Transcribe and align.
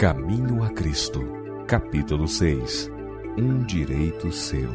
Caminho 0.00 0.64
a 0.64 0.70
Cristo, 0.70 1.20
capítulo 1.66 2.26
6 2.26 2.90
Um 3.36 3.62
direito 3.62 4.32
seu. 4.32 4.70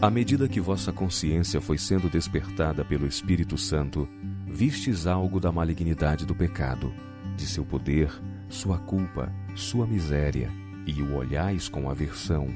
À 0.00 0.08
medida 0.08 0.48
que 0.48 0.62
vossa 0.62 0.90
consciência 0.90 1.60
foi 1.60 1.76
sendo 1.76 2.08
despertada 2.08 2.82
pelo 2.86 3.06
Espírito 3.06 3.58
Santo, 3.58 4.08
vistes 4.46 5.06
algo 5.06 5.38
da 5.38 5.52
malignidade 5.52 6.24
do 6.24 6.34
pecado, 6.34 6.90
de 7.36 7.46
seu 7.46 7.66
poder, 7.66 8.10
sua 8.48 8.78
culpa, 8.78 9.30
sua 9.54 9.86
miséria, 9.86 10.50
e 10.90 11.02
o 11.02 11.14
olhais 11.14 11.68
com 11.68 11.90
aversão. 11.90 12.48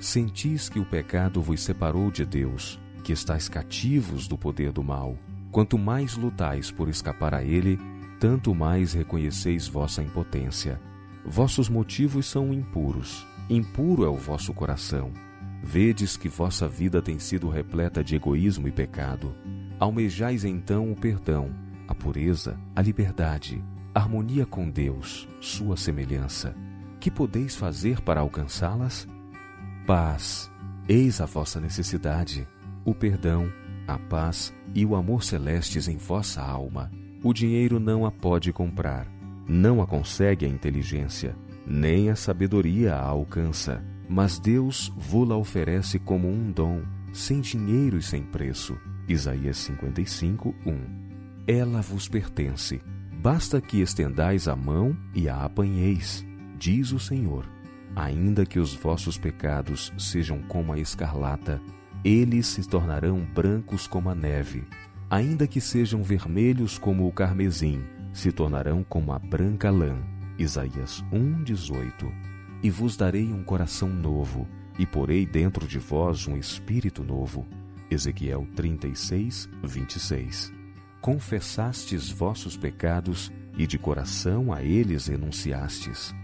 Sentis 0.00 0.68
que 0.68 0.78
o 0.78 0.84
pecado 0.84 1.40
vos 1.40 1.62
separou 1.62 2.10
de 2.10 2.24
Deus, 2.24 2.80
que 3.02 3.12
estáis 3.12 3.48
cativos 3.48 4.26
do 4.26 4.38
poder 4.38 4.72
do 4.72 4.82
mal. 4.82 5.16
Quanto 5.50 5.78
mais 5.78 6.16
lutais 6.16 6.70
por 6.70 6.88
escapar 6.88 7.34
a 7.34 7.44
ele, 7.44 7.78
tanto 8.18 8.54
mais 8.54 8.92
reconheceis 8.92 9.68
vossa 9.68 10.02
impotência. 10.02 10.80
Vossos 11.24 11.68
motivos 11.68 12.26
são 12.26 12.52
impuros, 12.52 13.26
impuro 13.48 14.04
é 14.04 14.08
o 14.08 14.16
vosso 14.16 14.52
coração. 14.52 15.12
Vedes 15.62 16.16
que 16.16 16.28
vossa 16.28 16.68
vida 16.68 17.00
tem 17.00 17.18
sido 17.18 17.48
repleta 17.48 18.02
de 18.02 18.16
egoísmo 18.16 18.68
e 18.68 18.72
pecado. 18.72 19.34
Almejais 19.78 20.44
então 20.44 20.90
o 20.90 20.96
perdão, 20.96 21.50
a 21.88 21.94
pureza, 21.94 22.58
a 22.74 22.82
liberdade, 22.82 23.62
harmonia 23.94 24.44
com 24.44 24.68
Deus, 24.68 25.28
sua 25.40 25.76
semelhança. 25.76 26.54
Que 27.04 27.10
podeis 27.10 27.54
fazer 27.54 28.00
para 28.00 28.22
alcançá-las? 28.22 29.06
Paz, 29.86 30.50
eis 30.88 31.20
a 31.20 31.26
vossa 31.26 31.60
necessidade, 31.60 32.48
o 32.82 32.94
perdão, 32.94 33.52
a 33.86 33.98
paz 33.98 34.54
e 34.74 34.86
o 34.86 34.96
amor 34.96 35.22
celestes 35.22 35.86
em 35.86 35.98
vossa 35.98 36.40
alma. 36.40 36.90
O 37.22 37.34
dinheiro 37.34 37.78
não 37.78 38.06
a 38.06 38.10
pode 38.10 38.54
comprar, 38.54 39.06
não 39.46 39.82
a 39.82 39.86
consegue 39.86 40.46
a 40.46 40.48
inteligência, 40.48 41.36
nem 41.66 42.08
a 42.08 42.16
sabedoria 42.16 42.94
a 42.94 43.02
alcança 43.02 43.84
mas 44.08 44.38
Deus 44.38 44.90
vô-la 44.96 45.36
oferece 45.36 45.98
como 45.98 46.26
um 46.26 46.50
dom, 46.50 46.80
sem 47.12 47.42
dinheiro 47.42 47.98
e 47.98 48.02
sem 48.02 48.22
preço. 48.22 48.78
Isaías 49.06 49.58
55, 49.58 50.54
1. 50.64 51.44
Ela 51.46 51.82
vos 51.82 52.08
pertence. 52.08 52.80
Basta 53.20 53.60
que 53.60 53.82
estendais 53.82 54.48
a 54.48 54.56
mão 54.56 54.96
e 55.14 55.28
a 55.28 55.44
apanheis, 55.44 56.24
diz 56.58 56.92
o 56.92 56.98
Senhor. 56.98 57.48
Ainda 57.96 58.44
que 58.44 58.58
os 58.58 58.74
vossos 58.74 59.16
pecados 59.16 59.92
sejam 59.98 60.42
como 60.42 60.72
a 60.72 60.78
escarlata, 60.78 61.60
eles 62.04 62.46
se 62.46 62.68
tornarão 62.68 63.20
brancos 63.20 63.86
como 63.86 64.10
a 64.10 64.14
neve. 64.14 64.64
Ainda 65.08 65.46
que 65.46 65.60
sejam 65.60 66.02
vermelhos 66.02 66.78
como 66.78 67.06
o 67.06 67.12
carmesim, 67.12 67.82
se 68.12 68.32
tornarão 68.32 68.82
como 68.82 69.12
a 69.12 69.18
branca 69.18 69.70
lã. 69.70 69.96
Isaías 70.38 71.04
1, 71.12 71.44
18 71.44 72.34
e 72.64 72.70
vos 72.70 72.96
darei 72.96 73.30
um 73.30 73.44
coração 73.44 73.90
novo, 73.90 74.48
e 74.78 74.86
porei 74.86 75.26
dentro 75.26 75.68
de 75.68 75.78
vós 75.78 76.26
um 76.26 76.34
espírito 76.34 77.04
novo. 77.04 77.46
Ezequiel 77.90 78.48
36, 78.56 79.50
26. 79.62 80.50
Confessastes 80.98 82.10
vossos 82.10 82.56
pecados 82.56 83.30
e 83.58 83.66
de 83.66 83.78
coração 83.78 84.50
a 84.50 84.62
eles 84.62 85.08
renunciastes. 85.08 86.14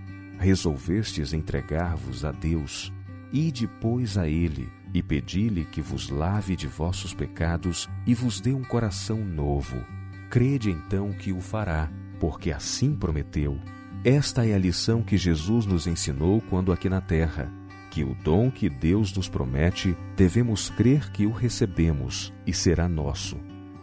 Resolvestes 0.41 1.33
entregar-vos 1.33 2.25
a 2.25 2.33
Deus, 2.33 2.93
e 3.33 3.53
depois 3.53 4.19
a 4.19 4.27
Ele, 4.27 4.69
e 4.93 5.01
pedi-lhe 5.01 5.65
que 5.65 5.81
vos 5.81 6.11
lave 6.11 6.57
de 6.57 6.67
vossos 6.67 7.15
pecados 7.15 7.89
e 8.05 8.13
vos 8.13 8.41
dê 8.41 8.53
um 8.53 8.65
coração 8.65 9.25
novo. 9.25 9.77
Crede 10.29 10.69
então 10.69 11.13
que 11.13 11.33
o 11.33 11.41
fará, 11.41 11.89
porque 12.19 12.51
assim 12.51 12.97
prometeu 12.97 13.61
esta 14.03 14.47
é 14.47 14.55
a 14.55 14.59
lição 14.59 15.03
que 15.03 15.19
Jesus 15.19 15.67
nos 15.67 15.87
ensinou 15.87 16.41
quando 16.49 16.73
aqui 16.73 16.89
na 16.89 17.03
terra, 17.03 17.53
que 17.91 18.03
o 18.03 18.15
dom 18.25 18.51
que 18.51 18.67
Deus 18.67 19.15
nos 19.15 19.29
promete, 19.29 19.95
devemos 20.17 20.71
crer 20.71 21.13
que 21.13 21.27
o 21.27 21.31
recebemos 21.31 22.33
e 22.47 22.55
será 22.55 22.89
nosso. 22.89 23.37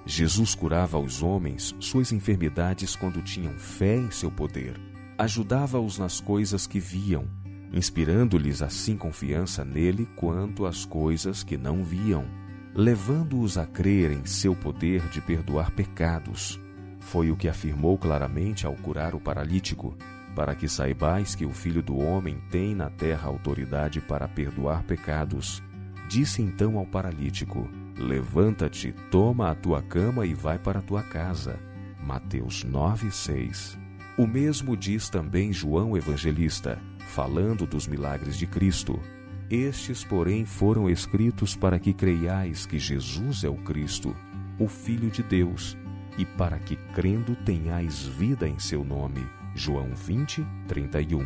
Jesus 0.07 0.55
curava 0.55 0.97
aos 0.97 1.21
homens 1.21 1.75
suas 1.79 2.11
enfermidades 2.11 2.95
quando 2.95 3.21
tinham 3.21 3.53
fé 3.59 3.95
em 3.95 4.09
seu 4.09 4.31
poder. 4.31 4.73
Ajudava-os 5.17 5.97
nas 5.97 6.19
coisas 6.19 6.67
que 6.67 6.79
viam, 6.79 7.25
inspirando-lhes 7.73 8.61
assim 8.61 8.95
confiança 8.95 9.65
nele 9.65 10.07
quanto 10.15 10.65
às 10.65 10.85
coisas 10.85 11.43
que 11.43 11.57
não 11.57 11.83
viam, 11.83 12.25
levando-os 12.73 13.57
a 13.57 13.65
crer 13.65 14.11
em 14.11 14.25
seu 14.25 14.55
poder 14.55 15.07
de 15.09 15.19
perdoar 15.19 15.71
pecados 15.71 16.59
foi 17.07 17.31
o 17.31 17.37
que 17.37 17.47
afirmou 17.47 17.97
claramente 17.97 18.67
ao 18.67 18.75
curar 18.75 19.15
o 19.15 19.19
paralítico, 19.19 19.95
para 20.35 20.53
que 20.53 20.67
saibais 20.67 21.35
que 21.35 21.45
o 21.45 21.51
Filho 21.51 21.81
do 21.81 21.97
Homem 21.97 22.37
tem 22.51 22.75
na 22.75 22.89
terra 22.89 23.29
autoridade 23.29 24.01
para 24.01 24.27
perdoar 24.27 24.83
pecados. 24.83 25.63
Disse 26.09 26.41
então 26.41 26.77
ao 26.77 26.85
paralítico: 26.85 27.67
Levanta-te, 27.97 28.93
toma 29.09 29.49
a 29.49 29.55
tua 29.55 29.81
cama 29.81 30.25
e 30.25 30.33
vai 30.33 30.59
para 30.59 30.79
a 30.79 30.81
tua 30.81 31.01
casa. 31.01 31.57
Mateus 32.03 32.65
9:6. 32.65 33.86
O 34.17 34.25
mesmo 34.25 34.75
diz 34.75 35.09
também 35.09 35.53
João 35.53 35.95
Evangelista, 35.95 36.79
falando 37.09 37.67
dos 37.67 37.85
milagres 37.87 38.35
de 38.35 38.47
Cristo. 38.47 38.99
Estes, 39.47 40.03
porém, 40.03 40.43
foram 40.43 40.89
escritos 40.89 41.55
para 41.55 41.77
que 41.77 41.93
creiais 41.93 42.65
que 42.65 42.79
Jesus 42.79 43.43
é 43.43 43.49
o 43.49 43.57
Cristo, 43.57 44.15
o 44.57 44.67
Filho 44.67 45.11
de 45.11 45.21
Deus 45.21 45.77
e 46.17 46.25
para 46.25 46.57
que 46.57 46.75
crendo 46.95 47.35
tenhais 47.35 48.07
vida 48.07 48.47
em 48.47 48.57
seu 48.57 48.83
nome. 48.83 49.23
João 49.53 49.93
20, 49.93 50.43
31. 50.67 51.23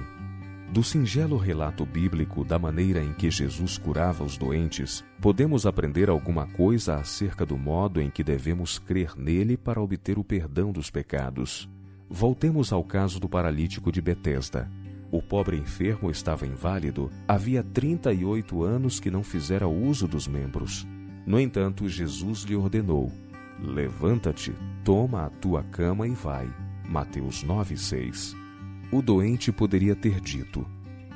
Do 0.73 0.83
singelo 0.83 1.37
relato 1.37 1.85
bíblico 1.85 2.43
da 2.43 2.59
maneira 2.59 3.01
em 3.01 3.13
que 3.13 3.31
Jesus 3.31 3.77
curava 3.77 4.23
os 4.23 4.37
doentes, 4.37 5.01
podemos 5.21 5.65
aprender 5.65 6.09
alguma 6.09 6.45
coisa 6.45 6.95
acerca 6.95 7.45
do 7.45 7.57
modo 7.57 8.01
em 8.01 8.09
que 8.09 8.23
devemos 8.23 8.77
crer 8.77 9.17
nele 9.17 9.55
para 9.55 9.81
obter 9.81 10.19
o 10.19 10.23
perdão 10.25 10.73
dos 10.73 10.89
pecados. 10.89 11.69
Voltemos 12.13 12.73
ao 12.73 12.83
caso 12.83 13.21
do 13.21 13.29
paralítico 13.29 13.89
de 13.89 14.01
Betesda. 14.01 14.69
O 15.09 15.21
pobre 15.21 15.55
enfermo 15.55 16.11
estava 16.11 16.45
inválido, 16.45 17.09
havia 17.25 17.63
38 17.63 18.63
anos 18.63 18.99
que 18.99 19.09
não 19.09 19.23
fizera 19.23 19.65
uso 19.65 20.09
dos 20.09 20.27
membros. 20.27 20.85
No 21.25 21.39
entanto, 21.39 21.87
Jesus 21.87 22.43
lhe 22.43 22.53
ordenou: 22.53 23.09
Levanta-te, 23.57 24.53
toma 24.83 25.25
a 25.25 25.29
tua 25.29 25.63
cama 25.63 26.05
e 26.05 26.11
vai. 26.11 26.53
Mateus 26.85 27.45
9:6. 27.45 28.35
O 28.91 29.01
doente 29.01 29.49
poderia 29.49 29.95
ter 29.95 30.19
dito: 30.19 30.67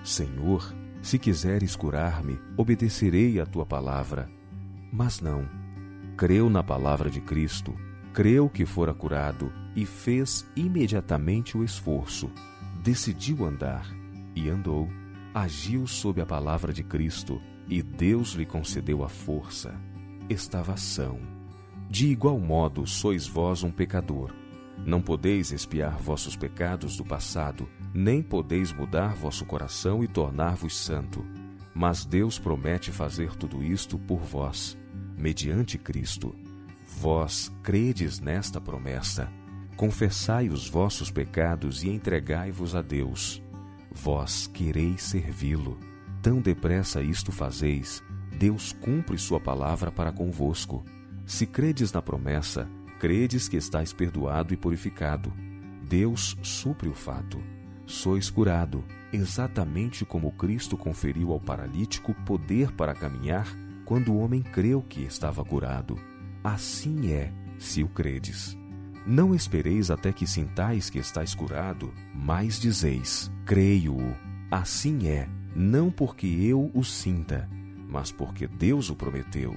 Senhor, 0.01 0.73
se 1.01 1.19
quiseres 1.19 1.75
curar-me, 1.75 2.39
obedecerei 2.55 3.38
à 3.41 3.45
tua 3.45 3.66
palavra. 3.66 4.29
Mas 4.94 5.19
não. 5.19 5.45
Creu 6.16 6.50
na 6.50 6.63
palavra 6.63 7.09
de 7.09 7.19
Cristo, 7.19 7.75
creu 8.16 8.50
que 8.50 8.66
fora 8.66 8.94
curado 8.94 9.52
e 9.76 9.86
fez 9.86 10.50
imediatamente 10.56 11.58
o 11.58 11.66
esforço. 11.66 12.31
Decidiu 12.81 13.46
andar 13.46 13.86
e 14.34 14.50
andou. 14.50 14.88
Agiu 15.34 15.86
sob 15.86 16.22
a 16.22 16.26
palavra 16.26 16.72
de 16.72 16.81
Cristo 16.81 17.42
e 17.68 17.84
Deus 17.84 18.30
lhe 18.31 18.46
concedeu 18.46 19.03
a 19.03 19.09
força. 19.09 19.76
Estava 20.30 20.78
são 20.78 21.20
de 21.90 22.08
igual 22.08 22.40
modo 22.40 22.88
sois 22.88 23.28
vós 23.28 23.64
um 23.64 23.72
pecador. 23.72 24.34
Não 24.86 25.02
podeis 25.02 25.52
expiar 25.52 25.97
vossos 25.97 26.36
pecados 26.36 26.97
do 26.97 27.06
passado, 27.06 27.70
nem 27.94 28.22
podeis 28.24 28.74
mudar 28.74 29.14
vosso 29.14 29.46
coração 29.46 30.03
e 30.03 30.08
tornar-vos 30.08 30.76
santo. 30.76 31.23
Mas 31.73 32.06
Deus 32.06 32.40
promete 32.40 32.91
fazer 32.91 33.35
tudo 33.35 33.64
isto 33.64 34.00
por 34.00 34.20
vós, 34.20 34.78
mediante 35.18 35.78
Cristo. 35.78 36.35
Vós 36.85 37.52
credes 37.64 38.20
nesta 38.20 38.61
promessa. 38.61 39.32
Confessai 39.76 40.49
os 40.49 40.70
vossos 40.70 41.11
pecados 41.11 41.84
e 41.84 41.90
entregai-vos 41.90 42.76
a 42.76 42.82
Deus. 42.82 43.43
Vós 43.91 44.47
quereis 44.47 45.03
servi-lo. 45.03 45.79
Tão 46.22 46.41
depressa 46.41 47.02
isto 47.02 47.32
fazeis, 47.32 48.03
Deus 48.37 48.72
cumpre 48.72 49.17
sua 49.17 49.40
palavra 49.40 49.91
para 49.91 50.11
convosco 50.11 50.84
se 51.26 51.47
credes 51.47 51.91
na 51.91 52.03
promessa, 52.03 52.70
credes 52.99 53.49
que 53.49 53.58
estáis 53.58 53.91
perdoado 53.91 54.53
e 54.53 54.58
purificado. 54.58 55.34
Deus 55.82 56.37
supre 56.43 56.87
o 56.87 56.93
fato. 56.93 57.41
Sois 57.87 58.29
curado, 58.29 58.84
exatamente 59.11 60.05
como 60.05 60.32
Cristo 60.34 60.78
conferiu 60.78 61.32
ao 61.32 61.40
paralítico 61.40 62.14
poder 62.26 62.72
para 62.72 62.93
caminhar 62.93 63.47
quando 63.85 64.14
o 64.14 64.20
homem 64.20 64.41
creu 64.41 64.84
que 64.84 65.02
estava 65.02 65.43
curado. 65.43 65.97
Assim 66.46 67.12
é, 67.12 67.34
se 67.58 67.82
o 67.82 67.88
credes. 67.88 68.56
Não 69.03 69.34
espereis 69.34 69.90
até 69.90 70.14
que 70.14 70.28
sintais 70.28 70.92
que 70.92 71.00
estáis 71.00 71.34
curado, 71.34 71.92
mas 72.14 72.59
dizeis: 72.59 73.32
Creio-o, 73.47 74.16
Assim 74.52 75.08
é, 75.08 75.28
não 75.56 75.90
porque 75.90 76.28
eu 76.28 76.70
o 76.72 76.84
sinta, 76.84 77.50
mas 77.90 78.12
porque 78.12 78.47
Deus 78.47 78.92
o 78.92 78.96
prometeu. 78.96 79.56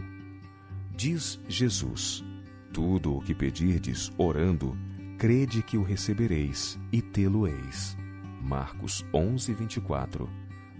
Diz 0.96 1.38
Jesus: 1.46 2.24
Tudo 2.72 3.18
o 3.18 3.20
que 3.20 3.34
pedirdes 3.34 4.10
orando, 4.16 4.74
crede 5.18 5.62
que 5.62 5.76
o 5.76 5.82
recebereis 5.82 6.80
e 6.90 7.02
tê-lo-eis. 7.02 7.98
Marcos 8.40 9.04
11, 9.12 9.52
24. 9.52 10.26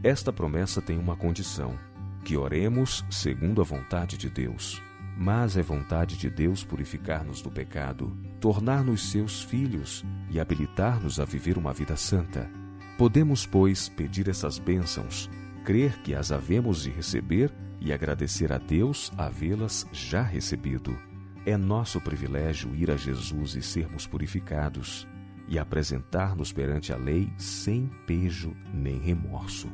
Esta 0.03 0.33
promessa 0.33 0.81
tem 0.81 0.99
uma 0.99 1.17
condição: 1.17 1.79
que 2.25 2.35
oremos 2.35 3.05
segundo 3.11 3.61
a 3.61 3.65
vontade 3.65 4.17
de 4.17 4.31
Deus. 4.31 4.88
Mas 5.21 5.57
é 5.57 5.63
vontade 5.63 6.17
de 6.17 6.31
Deus 6.31 6.63
purificar-nos 6.63 7.43
do 7.43 7.51
pecado, 7.51 8.17
tornar-nos 8.41 9.11
seus 9.11 9.43
filhos 9.43 10.05
e 10.31 10.39
habilitar-nos 10.39 11.19
a 11.19 11.25
viver 11.25 11.59
uma 11.59 11.73
vida 11.73 11.97
santa. 11.97 12.49
Podemos, 12.97 13.45
pois, 13.45 13.89
pedir 13.89 14.29
essas 14.29 14.61
bênçãos, 14.61 15.29
crer 15.65 15.99
que 16.03 16.15
as 16.15 16.31
havemos 16.31 16.83
de 16.85 16.91
receber 16.91 17.53
e 17.81 17.93
agradecer 17.93 18.53
a 18.53 18.59
Deus 18.59 19.11
havê-las 19.19 19.85
já 19.93 20.23
recebido. 20.23 20.97
É 21.45 21.57
nosso 21.57 22.01
privilégio 22.01 22.73
ir 22.77 22.89
a 22.89 22.97
Jesus 22.97 23.57
e 23.57 23.63
sermos 23.63 24.07
purificados 24.07 25.05
e 25.49 25.59
apresentar-nos 25.59 26.53
perante 26.53 26.93
a 26.93 26.97
lei 26.97 27.33
sem 27.37 27.91
pejo 28.07 28.55
nem 28.73 29.01
remorso. 29.01 29.69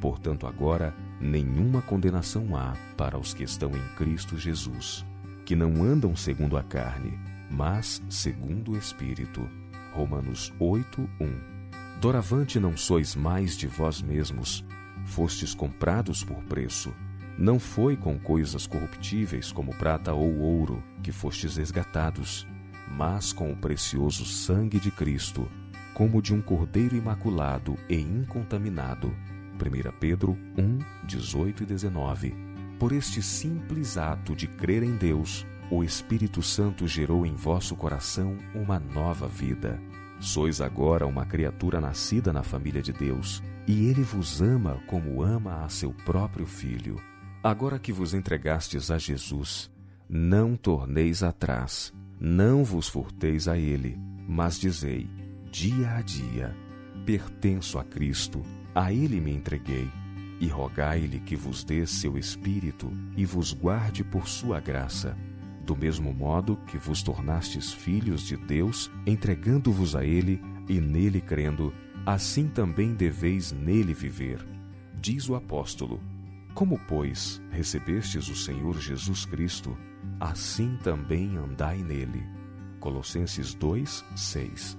Portanto, 0.00 0.46
agora 0.46 0.94
nenhuma 1.20 1.82
condenação 1.82 2.56
há 2.56 2.74
para 2.96 3.18
os 3.18 3.34
que 3.34 3.42
estão 3.42 3.70
em 3.70 3.96
Cristo 3.96 4.38
Jesus, 4.38 5.04
que 5.44 5.56
não 5.56 5.82
andam 5.82 6.14
segundo 6.14 6.56
a 6.56 6.62
carne, 6.62 7.18
mas 7.50 8.02
segundo 8.08 8.72
o 8.72 8.76
Espírito. 8.76 9.48
Romanos 9.92 10.52
8, 10.60 11.08
1. 11.20 12.00
Doravante 12.00 12.60
não 12.60 12.76
sois 12.76 13.16
mais 13.16 13.56
de 13.56 13.66
vós 13.66 14.00
mesmos, 14.00 14.64
fostes 15.04 15.54
comprados 15.54 16.22
por 16.22 16.44
preço. 16.44 16.94
Não 17.36 17.58
foi 17.58 17.96
com 17.96 18.18
coisas 18.18 18.66
corruptíveis 18.66 19.50
como 19.50 19.74
prata 19.74 20.12
ou 20.12 20.38
ouro 20.38 20.82
que 21.02 21.10
fostes 21.10 21.56
resgatados, 21.56 22.46
mas 22.96 23.32
com 23.32 23.50
o 23.52 23.56
precioso 23.56 24.24
sangue 24.24 24.78
de 24.78 24.90
Cristo, 24.92 25.48
como 25.94 26.22
de 26.22 26.32
um 26.32 26.40
cordeiro 26.40 26.94
imaculado 26.94 27.76
e 27.88 27.96
incontaminado 27.96 29.12
1 29.58 29.92
Pedro 29.98 30.38
1, 30.56 31.06
18 31.06 31.64
e 31.64 31.66
19. 31.66 32.34
Por 32.78 32.92
este 32.92 33.20
simples 33.20 33.98
ato 33.98 34.36
de 34.36 34.46
crer 34.46 34.84
em 34.84 34.96
Deus, 34.96 35.44
o 35.70 35.82
Espírito 35.82 36.40
Santo 36.42 36.86
gerou 36.86 37.26
em 37.26 37.34
vosso 37.34 37.74
coração 37.74 38.36
uma 38.54 38.78
nova 38.78 39.26
vida. 39.26 39.80
Sois 40.20 40.60
agora 40.60 41.06
uma 41.06 41.26
criatura 41.26 41.80
nascida 41.80 42.32
na 42.32 42.42
família 42.42 42.80
de 42.80 42.92
Deus, 42.92 43.42
e 43.66 43.86
Ele 43.86 44.02
vos 44.02 44.40
ama 44.40 44.80
como 44.86 45.22
ama 45.22 45.64
a 45.64 45.68
seu 45.68 45.92
próprio 45.92 46.46
Filho. 46.46 46.96
Agora 47.42 47.78
que 47.78 47.92
vos 47.92 48.14
entregastes 48.14 48.90
a 48.90 48.98
Jesus, 48.98 49.70
não 50.08 50.56
torneis 50.56 51.22
atrás, 51.22 51.92
não 52.18 52.64
vos 52.64 52.88
furteis 52.88 53.46
a 53.46 53.58
Ele, 53.58 53.98
mas 54.26 54.58
dizei, 54.58 55.08
dia 55.50 55.90
a 55.96 56.00
dia, 56.00 56.56
pertenço 57.08 57.78
a 57.78 57.84
Cristo 57.84 58.42
a 58.74 58.92
ele 58.92 59.18
me 59.18 59.32
entreguei, 59.32 59.90
e 60.38 60.46
rogai-lhe 60.46 61.18
que 61.20 61.34
vos 61.34 61.64
dê 61.64 61.86
seu 61.86 62.18
Espírito 62.18 62.92
e 63.16 63.24
vos 63.24 63.54
guarde 63.54 64.04
por 64.04 64.28
sua 64.28 64.60
graça, 64.60 65.16
do 65.64 65.74
mesmo 65.74 66.12
modo 66.12 66.58
que 66.66 66.76
vos 66.76 67.02
tornastes 67.02 67.72
filhos 67.72 68.20
de 68.20 68.36
Deus, 68.36 68.90
entregando-vos 69.06 69.96
a 69.96 70.04
ele 70.04 70.38
e 70.68 70.82
nele 70.82 71.18
crendo, 71.18 71.72
assim 72.04 72.46
também 72.46 72.92
deveis 72.92 73.52
nele 73.52 73.94
viver. 73.94 74.46
Diz 75.00 75.30
o 75.30 75.34
apóstolo: 75.34 76.02
Como, 76.52 76.78
pois, 76.86 77.40
recebestes 77.50 78.28
o 78.28 78.36
Senhor 78.36 78.78
Jesus 78.78 79.24
Cristo, 79.24 79.74
assim 80.20 80.76
também 80.84 81.38
andai 81.38 81.82
nele. 81.82 82.22
Colossenses 82.78 83.54
2, 83.54 84.04
6. 84.14 84.78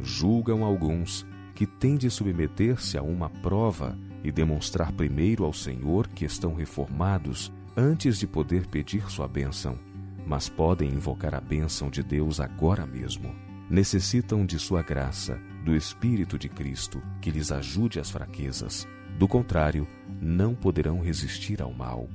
Julgam 0.00 0.64
alguns 0.64 1.26
que 1.56 1.66
tem 1.66 1.96
de 1.96 2.10
submeter-se 2.10 2.98
a 2.98 3.02
uma 3.02 3.30
prova 3.30 3.98
e 4.22 4.30
demonstrar 4.30 4.92
primeiro 4.92 5.42
ao 5.42 5.54
Senhor 5.54 6.06
que 6.06 6.26
estão 6.26 6.54
reformados 6.54 7.50
antes 7.74 8.18
de 8.18 8.26
poder 8.26 8.66
pedir 8.66 9.10
sua 9.10 9.26
bênção, 9.26 9.78
mas 10.26 10.50
podem 10.50 10.90
invocar 10.90 11.34
a 11.34 11.40
bênção 11.40 11.88
de 11.88 12.02
Deus 12.02 12.40
agora 12.40 12.86
mesmo. 12.86 13.34
Necessitam 13.70 14.44
de 14.44 14.58
sua 14.58 14.82
graça, 14.82 15.40
do 15.64 15.74
Espírito 15.74 16.38
de 16.38 16.48
Cristo, 16.50 17.02
que 17.22 17.30
lhes 17.30 17.50
ajude 17.50 17.98
as 17.98 18.10
fraquezas. 18.10 18.86
Do 19.18 19.26
contrário, 19.26 19.88
não 20.20 20.54
poderão 20.54 21.00
resistir 21.00 21.62
ao 21.62 21.72
mal. 21.72 22.06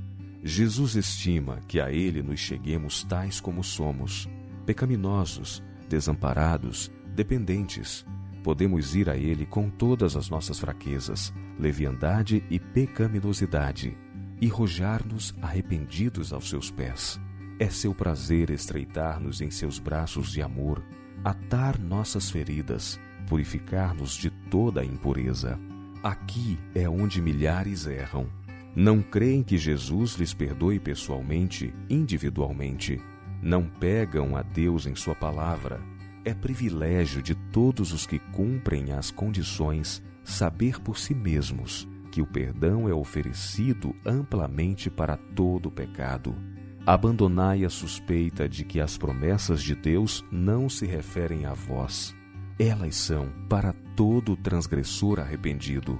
Jesus 0.44 0.94
estima 0.94 1.58
que 1.66 1.80
a 1.80 1.90
Ele 1.90 2.22
nos 2.22 2.38
cheguemos 2.38 3.02
tais 3.02 3.40
como 3.40 3.64
somos, 3.64 4.28
pecaminosos, 4.64 5.60
desamparados, 5.88 6.92
dependentes, 7.14 8.06
podemos 8.42 8.94
ir 8.94 9.08
a 9.08 9.16
Ele 9.16 9.46
com 9.46 9.70
todas 9.70 10.16
as 10.16 10.28
nossas 10.28 10.58
fraquezas, 10.58 11.32
leviandade 11.58 12.44
e 12.50 12.58
pecaminosidade, 12.58 13.96
e 14.40 14.48
rojar-nos 14.48 15.34
arrependidos 15.40 16.32
aos 16.32 16.48
seus 16.48 16.70
pés. 16.70 17.20
É 17.58 17.70
seu 17.70 17.94
prazer 17.94 18.50
estreitar-nos 18.50 19.40
em 19.40 19.50
seus 19.50 19.78
braços 19.78 20.32
de 20.32 20.42
amor, 20.42 20.82
atar 21.24 21.78
nossas 21.78 22.30
feridas, 22.30 22.98
purificar-nos 23.28 24.14
de 24.14 24.30
toda 24.50 24.80
a 24.80 24.84
impureza. 24.84 25.58
Aqui 26.02 26.58
é 26.74 26.88
onde 26.88 27.22
milhares 27.22 27.86
erram. 27.86 28.26
Não 28.74 29.00
creem 29.00 29.42
que 29.42 29.56
Jesus 29.56 30.14
lhes 30.14 30.34
perdoe 30.34 30.80
pessoalmente, 30.80 31.72
individualmente. 31.88 33.00
Não 33.40 33.64
pegam 33.64 34.36
a 34.36 34.42
Deus 34.42 34.86
em 34.86 34.94
Sua 34.96 35.14
palavra 35.14 35.91
é 36.24 36.34
privilégio 36.34 37.22
de 37.22 37.34
todos 37.34 37.92
os 37.92 38.06
que 38.06 38.18
cumprem 38.18 38.92
as 38.92 39.10
condições 39.10 40.02
saber 40.24 40.80
por 40.80 40.98
si 40.98 41.14
mesmos 41.14 41.88
que 42.12 42.20
o 42.20 42.26
perdão 42.26 42.86
é 42.86 42.92
oferecido 42.92 43.96
amplamente 44.04 44.90
para 44.90 45.16
todo 45.16 45.70
pecado. 45.70 46.36
Abandonai 46.84 47.64
a 47.64 47.70
suspeita 47.70 48.46
de 48.46 48.64
que 48.64 48.80
as 48.80 48.98
promessas 48.98 49.62
de 49.62 49.74
Deus 49.74 50.22
não 50.30 50.68
se 50.68 50.84
referem 50.84 51.46
a 51.46 51.54
vós. 51.54 52.14
Elas 52.58 52.96
são 52.96 53.32
para 53.48 53.72
todo 53.96 54.36
transgressor 54.36 55.18
arrependido. 55.20 55.98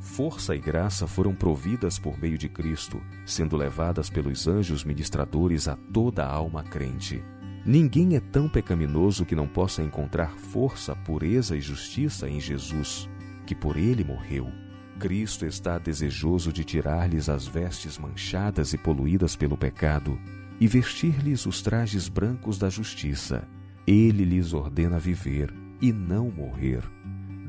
Força 0.00 0.56
e 0.56 0.58
graça 0.58 1.06
foram 1.06 1.34
providas 1.34 1.98
por 1.98 2.18
meio 2.18 2.38
de 2.38 2.48
Cristo, 2.48 3.02
sendo 3.26 3.54
levadas 3.54 4.08
pelos 4.08 4.48
anjos 4.48 4.82
ministradores 4.82 5.68
a 5.68 5.76
toda 5.76 6.24
alma 6.24 6.62
crente. 6.62 7.22
Ninguém 7.64 8.16
é 8.16 8.20
tão 8.20 8.48
pecaminoso 8.48 9.26
que 9.26 9.34
não 9.34 9.46
possa 9.46 9.82
encontrar 9.82 10.30
força, 10.38 10.96
pureza 10.96 11.56
e 11.56 11.60
justiça 11.60 12.28
em 12.28 12.40
Jesus, 12.40 13.08
que 13.46 13.54
por 13.54 13.76
ele 13.76 14.02
morreu. 14.02 14.50
Cristo 14.98 15.44
está 15.44 15.78
desejoso 15.78 16.52
de 16.52 16.64
tirar-lhes 16.64 17.28
as 17.28 17.46
vestes 17.46 17.98
manchadas 17.98 18.72
e 18.72 18.78
poluídas 18.78 19.36
pelo 19.36 19.56
pecado 19.56 20.18
e 20.58 20.66
vestir-lhes 20.66 21.46
os 21.46 21.62
trajes 21.62 22.08
brancos 22.08 22.58
da 22.58 22.68
justiça. 22.68 23.46
Ele 23.86 24.24
lhes 24.24 24.52
ordena 24.52 24.98
viver 24.98 25.52
e 25.80 25.92
não 25.92 26.30
morrer. 26.30 26.82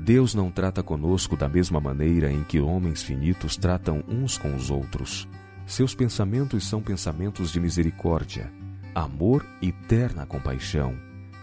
Deus 0.04 0.34
não 0.34 0.50
trata 0.50 0.82
conosco 0.82 1.38
da 1.38 1.48
mesma 1.48 1.80
maneira 1.80 2.32
em 2.32 2.44
que 2.44 2.60
homens 2.60 3.04
finitos 3.04 3.56
tratam 3.56 4.04
uns 4.08 4.38
com 4.38 4.56
os 4.56 4.70
outros. 4.70 5.28
Seus 5.66 5.94
pensamentos 5.94 6.68
são 6.68 6.82
pensamentos 6.82 7.52
de 7.52 7.60
misericórdia 7.60 8.52
amor 8.94 9.46
e 9.62 9.72
terna 9.72 10.26
compaixão. 10.26 10.96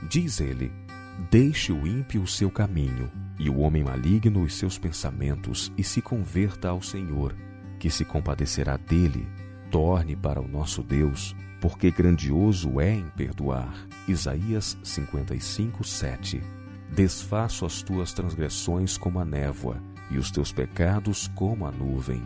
Diz 0.08 0.40
ele: 0.40 0.70
Deixe 1.30 1.72
o 1.72 1.86
ímpio 1.86 2.22
o 2.22 2.26
seu 2.26 2.50
caminho, 2.50 3.10
e 3.38 3.50
o 3.50 3.58
homem 3.58 3.82
maligno 3.82 4.42
os 4.42 4.54
seus 4.54 4.78
pensamentos, 4.78 5.72
e 5.76 5.82
se 5.82 6.00
converta 6.00 6.68
ao 6.68 6.80
Senhor, 6.80 7.34
que 7.78 7.90
se 7.90 8.04
compadecerá 8.04 8.76
dele. 8.76 9.26
Torne 9.70 10.16
para 10.16 10.40
o 10.40 10.48
nosso 10.48 10.82
Deus, 10.82 11.36
porque 11.60 11.90
grandioso 11.90 12.80
é 12.80 12.94
em 12.94 13.08
perdoar. 13.10 13.74
Isaías 14.06 14.78
55, 14.82 15.84
7. 15.84 16.40
Desfaço 16.94 17.66
as 17.66 17.82
tuas 17.82 18.12
transgressões 18.12 18.96
como 18.96 19.18
a 19.20 19.24
névoa, 19.24 19.82
e 20.10 20.16
os 20.16 20.30
teus 20.30 20.52
pecados 20.52 21.28
como 21.34 21.66
a 21.66 21.70
nuvem. 21.70 22.22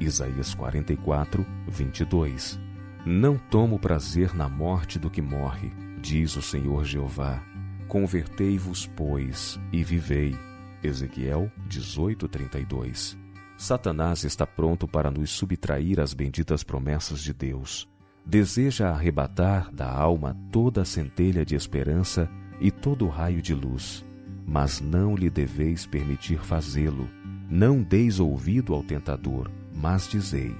Isaías 0.00 0.54
44, 0.54 1.46
22. 1.68 2.69
Não 3.04 3.38
tomo 3.38 3.78
prazer 3.78 4.34
na 4.34 4.46
morte 4.46 4.98
do 4.98 5.08
que 5.08 5.22
morre, 5.22 5.72
diz 6.02 6.36
o 6.36 6.42
Senhor 6.42 6.84
Jeová. 6.84 7.42
Convertei-vos, 7.88 8.86
pois, 8.94 9.58
e 9.72 9.82
vivei. 9.82 10.36
Ezequiel 10.82 11.50
18:32. 11.66 13.16
Satanás 13.56 14.24
está 14.24 14.46
pronto 14.46 14.86
para 14.86 15.10
nos 15.10 15.30
subtrair 15.30 15.98
as 15.98 16.12
benditas 16.12 16.62
promessas 16.62 17.22
de 17.22 17.32
Deus. 17.32 17.88
Deseja 18.24 18.90
arrebatar 18.90 19.72
da 19.72 19.90
alma 19.90 20.36
toda 20.52 20.82
a 20.82 20.84
centelha 20.84 21.44
de 21.44 21.54
esperança 21.54 22.30
e 22.60 22.70
todo 22.70 23.06
o 23.06 23.08
raio 23.08 23.40
de 23.40 23.54
luz, 23.54 24.04
mas 24.46 24.78
não 24.78 25.16
lhe 25.16 25.30
deveis 25.30 25.86
permitir 25.86 26.38
fazê-lo. 26.38 27.08
Não 27.48 27.82
deis 27.82 28.20
ouvido 28.20 28.74
ao 28.74 28.82
tentador, 28.82 29.50
mas 29.74 30.06
dizei: 30.06 30.54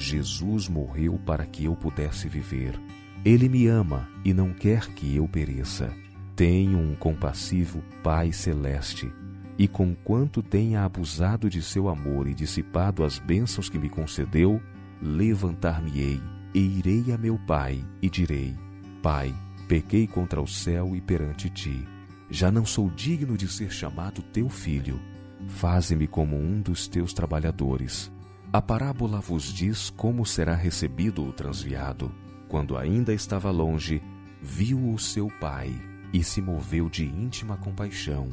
Jesus 0.00 0.66
morreu 0.66 1.20
para 1.26 1.44
que 1.44 1.66
eu 1.66 1.76
pudesse 1.76 2.26
viver. 2.26 2.80
Ele 3.22 3.50
me 3.50 3.66
ama 3.66 4.08
e 4.24 4.32
não 4.32 4.54
quer 4.54 4.86
que 4.94 5.14
eu 5.14 5.28
pereça. 5.28 5.92
Tenho 6.34 6.78
um 6.78 6.94
compassivo 6.94 7.82
Pai 8.02 8.32
celeste, 8.32 9.12
e 9.58 9.68
conquanto 9.68 10.42
tenha 10.42 10.84
abusado 10.84 11.50
de 11.50 11.60
seu 11.60 11.86
amor 11.86 12.26
e 12.26 12.32
dissipado 12.32 13.04
as 13.04 13.18
bênçãos 13.18 13.68
que 13.68 13.78
me 13.78 13.90
concedeu, 13.90 14.58
levantar-me-ei 15.02 16.18
e 16.54 16.78
irei 16.78 17.12
a 17.12 17.18
meu 17.18 17.38
Pai 17.38 17.84
e 18.00 18.08
direi: 18.08 18.56
Pai, 19.02 19.34
pequei 19.68 20.06
contra 20.06 20.40
o 20.40 20.46
céu 20.46 20.96
e 20.96 21.00
perante 21.02 21.50
ti. 21.50 21.86
Já 22.30 22.50
não 22.50 22.64
sou 22.64 22.88
digno 22.88 23.36
de 23.36 23.46
ser 23.46 23.70
chamado 23.70 24.22
teu 24.22 24.48
filho. 24.48 24.98
Faze-me 25.46 26.06
como 26.06 26.38
um 26.38 26.62
dos 26.62 26.88
teus 26.88 27.12
trabalhadores. 27.12 28.10
A 28.52 28.60
parábola 28.60 29.20
vos 29.20 29.44
diz 29.44 29.90
como 29.90 30.26
será 30.26 30.56
recebido 30.56 31.24
o 31.24 31.32
transviado. 31.32 32.12
Quando 32.48 32.76
ainda 32.76 33.14
estava 33.14 33.48
longe, 33.48 34.02
viu 34.42 34.92
o 34.92 34.98
seu 34.98 35.28
pai 35.40 35.72
e 36.12 36.24
se 36.24 36.42
moveu 36.42 36.88
de 36.88 37.04
íntima 37.04 37.56
compaixão, 37.56 38.30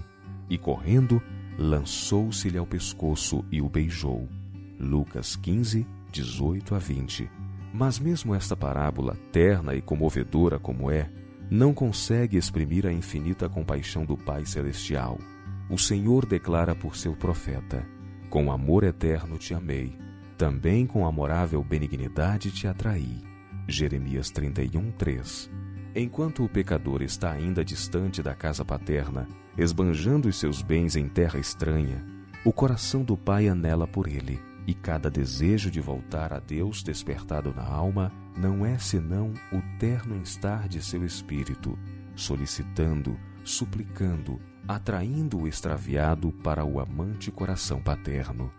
e 0.49 0.57
correndo, 0.57 1.21
lançou-se-lhe 1.55 2.57
ao 2.57 2.65
pescoço 2.65 3.45
e 3.51 3.61
o 3.61 3.69
beijou. 3.69 4.27
Lucas 4.79 5.35
15, 5.35 5.85
18 6.11 6.73
a 6.73 6.79
20. 6.79 7.29
Mas 7.71 7.99
mesmo 7.99 8.33
esta 8.33 8.55
parábola, 8.55 9.15
terna 9.31 9.75
e 9.75 9.83
comovedora 9.83 10.57
como 10.57 10.89
é, 10.89 11.11
não 11.47 11.75
consegue 11.75 12.37
exprimir 12.37 12.87
a 12.87 12.91
infinita 12.91 13.47
compaixão 13.47 14.03
do 14.03 14.17
Pai 14.17 14.47
Celestial. 14.47 15.19
O 15.69 15.77
Senhor 15.77 16.25
declara 16.25 16.73
por 16.73 16.95
seu 16.95 17.15
profeta: 17.15 17.85
Com 18.31 18.51
amor 18.51 18.83
eterno 18.83 19.37
te 19.37 19.53
amei, 19.53 20.06
também 20.37 20.85
com 20.85 21.05
amorável 21.05 21.63
benignidade 21.63 22.51
te 22.51 22.67
atraí. 22.67 23.23
Jeremias 23.67 24.29
31, 24.29 24.91
3 24.91 25.49
Enquanto 25.95 26.45
o 26.45 26.49
pecador 26.49 27.01
está 27.01 27.31
ainda 27.31 27.65
distante 27.65 28.21
da 28.21 28.35
casa 28.35 28.63
paterna, 28.63 29.27
esbanjando 29.57 30.29
os 30.29 30.37
seus 30.37 30.61
bens 30.61 30.95
em 30.95 31.09
terra 31.09 31.39
estranha, 31.39 32.05
o 32.45 32.53
coração 32.53 33.03
do 33.03 33.17
Pai 33.17 33.47
anela 33.47 33.87
por 33.87 34.07
ele, 34.07 34.39
e 34.67 34.75
cada 34.75 35.09
desejo 35.09 35.71
de 35.71 35.81
voltar 35.81 36.31
a 36.31 36.39
Deus 36.39 36.83
despertado 36.83 37.51
na 37.51 37.63
alma 37.63 38.11
não 38.37 38.63
é 38.63 38.77
senão 38.77 39.33
o 39.51 39.59
terno 39.79 40.15
instar 40.15 40.67
de 40.67 40.83
seu 40.83 41.03
espírito, 41.03 41.77
solicitando, 42.15 43.17
suplicando, 43.43 44.39
atraindo 44.67 45.39
o 45.39 45.47
extraviado 45.47 46.31
para 46.31 46.63
o 46.63 46.79
amante 46.79 47.31
coração 47.31 47.81
paterno. 47.81 48.51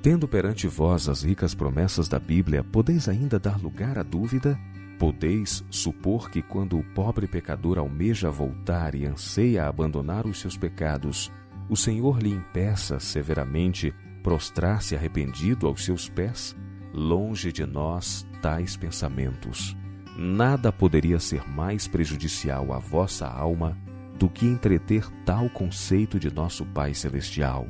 Tendo 0.00 0.28
perante 0.28 0.68
vós 0.68 1.08
as 1.08 1.22
ricas 1.22 1.54
promessas 1.54 2.08
da 2.08 2.20
Bíblia, 2.20 2.62
podeis 2.62 3.08
ainda 3.08 3.38
dar 3.38 3.60
lugar 3.60 3.98
à 3.98 4.02
dúvida? 4.02 4.58
Podeis 4.98 5.64
supor 5.70 6.30
que 6.30 6.40
quando 6.40 6.78
o 6.78 6.84
pobre 6.94 7.26
pecador 7.26 7.78
almeja 7.78 8.30
voltar 8.30 8.94
e 8.94 9.04
anseia 9.04 9.66
abandonar 9.66 10.26
os 10.26 10.40
seus 10.40 10.56
pecados, 10.56 11.32
o 11.68 11.76
Senhor 11.76 12.22
lhe 12.22 12.30
impeça 12.30 13.00
severamente 13.00 13.92
prostrar-se 14.22 14.94
arrependido 14.94 15.66
aos 15.66 15.84
seus 15.84 16.08
pés? 16.08 16.56
Longe 16.92 17.52
de 17.52 17.66
nós 17.66 18.26
tais 18.40 18.76
pensamentos. 18.76 19.76
Nada 20.16 20.72
poderia 20.72 21.18
ser 21.18 21.48
mais 21.48 21.86
prejudicial 21.86 22.72
à 22.72 22.78
vossa 22.78 23.26
alma 23.26 23.76
do 24.18 24.28
que 24.28 24.46
entreter 24.46 25.08
tal 25.24 25.48
conceito 25.50 26.18
de 26.18 26.32
nosso 26.32 26.64
Pai 26.66 26.94
Celestial. 26.94 27.68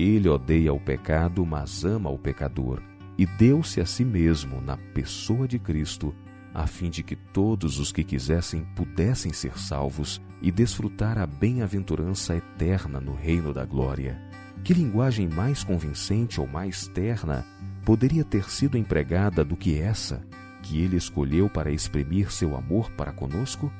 Ele 0.00 0.30
odeia 0.30 0.72
o 0.72 0.80
pecado, 0.80 1.44
mas 1.44 1.84
ama 1.84 2.08
o 2.08 2.18
pecador, 2.18 2.80
e 3.18 3.26
deu-se 3.26 3.82
a 3.82 3.84
si 3.84 4.02
mesmo 4.02 4.58
na 4.62 4.74
pessoa 4.74 5.46
de 5.46 5.58
Cristo 5.58 6.14
a 6.54 6.66
fim 6.66 6.88
de 6.88 7.02
que 7.02 7.14
todos 7.14 7.78
os 7.78 7.92
que 7.92 8.02
quisessem 8.02 8.64
pudessem 8.74 9.30
ser 9.30 9.58
salvos 9.58 10.18
e 10.40 10.50
desfrutar 10.50 11.18
a 11.18 11.26
bem-aventurança 11.26 12.34
eterna 12.34 12.98
no 12.98 13.14
reino 13.14 13.52
da 13.52 13.66
glória. 13.66 14.18
Que 14.64 14.72
linguagem 14.72 15.28
mais 15.28 15.62
convincente 15.62 16.40
ou 16.40 16.46
mais 16.46 16.88
terna 16.88 17.44
poderia 17.84 18.24
ter 18.24 18.50
sido 18.50 18.78
empregada 18.78 19.44
do 19.44 19.54
que 19.54 19.78
essa, 19.78 20.26
que 20.62 20.80
ele 20.80 20.96
escolheu 20.96 21.46
para 21.46 21.70
exprimir 21.70 22.32
seu 22.32 22.56
amor 22.56 22.90
para 22.92 23.12
conosco? 23.12 23.70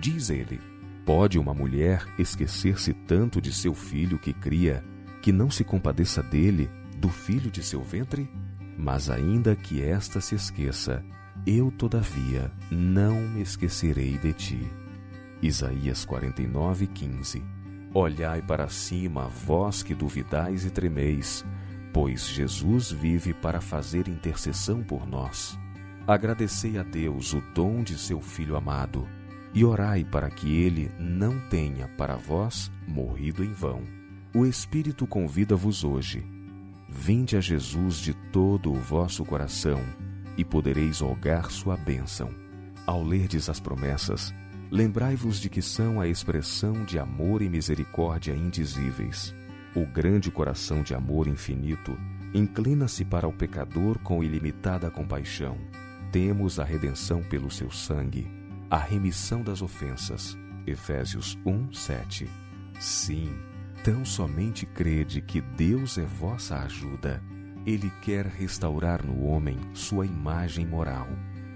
Diz 0.00 0.28
ele: 0.28 0.60
Pode 1.06 1.38
uma 1.38 1.54
mulher 1.54 2.04
esquecer-se 2.18 2.92
tanto 2.92 3.40
de 3.40 3.52
seu 3.52 3.74
filho 3.74 4.18
que 4.18 4.32
cria, 4.32 4.84
que 5.22 5.32
não 5.32 5.50
se 5.50 5.64
compadeça 5.64 6.22
dele, 6.22 6.70
do 6.96 7.08
filho 7.08 7.50
de 7.50 7.62
seu 7.62 7.82
ventre? 7.82 8.28
Mas 8.76 9.10
ainda 9.10 9.56
que 9.56 9.82
esta 9.82 10.20
se 10.20 10.34
esqueça, 10.34 11.04
eu, 11.46 11.70
todavia, 11.70 12.50
não 12.70 13.20
me 13.20 13.40
esquecerei 13.40 14.18
de 14.18 14.32
ti. 14.32 14.72
Isaías 15.40 16.04
49, 16.04 16.86
15 16.86 17.58
Olhai 17.94 18.42
para 18.42 18.68
cima, 18.68 19.28
vós 19.28 19.82
que 19.82 19.94
duvidais 19.94 20.64
e 20.66 20.70
tremeis, 20.70 21.44
pois 21.92 22.26
Jesus 22.28 22.92
vive 22.92 23.32
para 23.32 23.60
fazer 23.60 24.08
intercessão 24.08 24.82
por 24.82 25.06
nós. 25.06 25.58
Agradecei 26.06 26.78
a 26.78 26.82
Deus 26.82 27.32
o 27.32 27.40
dom 27.54 27.82
de 27.82 27.98
seu 27.98 28.20
Filho 28.20 28.56
amado, 28.56 29.08
e 29.54 29.64
orai 29.64 30.04
para 30.04 30.30
que 30.30 30.54
ele 30.62 30.90
não 30.98 31.40
tenha 31.48 31.88
para 31.88 32.16
vós 32.16 32.70
morrido 32.86 33.42
em 33.42 33.52
vão. 33.52 33.97
O 34.34 34.44
Espírito 34.44 35.06
convida-vos 35.06 35.84
hoje. 35.84 36.22
Vinde 36.86 37.34
a 37.34 37.40
Jesus 37.40 37.96
de 37.96 38.12
todo 38.30 38.70
o 38.70 38.74
vosso 38.74 39.24
coração 39.24 39.80
e 40.36 40.44
podereis 40.44 41.00
rogar 41.00 41.50
sua 41.50 41.78
bênção. 41.78 42.28
Ao 42.86 43.02
lerdes 43.02 43.48
as 43.48 43.58
promessas, 43.58 44.34
lembrai-vos 44.70 45.40
de 45.40 45.48
que 45.48 45.62
são 45.62 45.98
a 45.98 46.06
expressão 46.06 46.84
de 46.84 46.98
amor 46.98 47.40
e 47.40 47.48
misericórdia 47.48 48.34
indizíveis. 48.34 49.34
O 49.74 49.86
grande 49.86 50.30
coração 50.30 50.82
de 50.82 50.94
amor 50.94 51.26
infinito 51.26 51.98
inclina-se 52.34 53.06
para 53.06 53.26
o 53.26 53.32
pecador 53.32 53.98
com 54.00 54.22
ilimitada 54.22 54.90
compaixão. 54.90 55.56
Temos 56.12 56.60
a 56.60 56.64
redenção 56.64 57.22
pelo 57.22 57.50
seu 57.50 57.70
sangue, 57.70 58.30
a 58.70 58.76
remissão 58.76 59.42
das 59.42 59.62
ofensas. 59.62 60.36
Efésios 60.66 61.38
1, 61.46 61.72
7. 61.72 62.28
Sim, 62.78 63.34
tão 63.88 64.04
somente 64.04 64.66
crede 64.66 65.22
que 65.22 65.40
Deus 65.40 65.96
é 65.96 66.04
vossa 66.04 66.58
ajuda 66.58 67.22
ele 67.64 67.90
quer 68.02 68.26
restaurar 68.26 69.02
no 69.02 69.24
homem 69.24 69.58
sua 69.72 70.04
imagem 70.04 70.66
moral. 70.66 71.08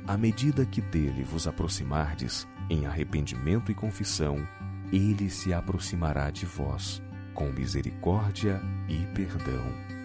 À 0.06 0.16
medida 0.16 0.64
que 0.64 0.80
dele 0.80 1.22
vos 1.24 1.46
aproximardes 1.46 2.48
em 2.70 2.86
arrependimento 2.86 3.70
e 3.70 3.74
confissão, 3.74 4.48
ele 4.90 5.28
se 5.28 5.52
aproximará 5.52 6.30
de 6.30 6.46
vós 6.46 7.02
com 7.34 7.52
misericórdia 7.52 8.62
e 8.88 9.06
perdão. 9.14 10.01